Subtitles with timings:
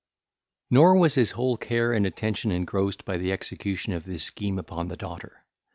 [0.71, 4.87] Nor was his whole care and attention engrossed by the execution of this scheme upon
[4.87, 5.45] the daughter.